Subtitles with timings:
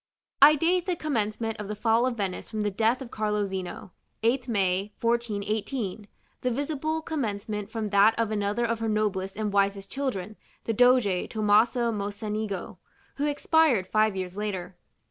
[0.41, 3.91] I date the commencement of the Fall of Venice from the death of Carlo Zeno,
[4.23, 6.07] 8th May, 1418;
[6.41, 11.29] the visible commencement from that of another of her noblest and wisest children, the Doge
[11.29, 12.79] Tomaso Mocenigo,
[13.17, 14.75] who expired five years later.